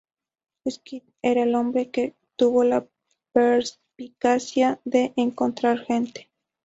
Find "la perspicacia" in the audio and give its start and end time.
2.63-4.79